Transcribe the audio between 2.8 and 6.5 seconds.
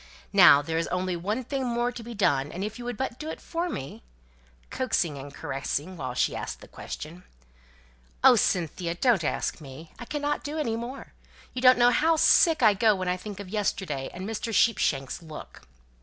would but do it for me" (coaxing and caressing while she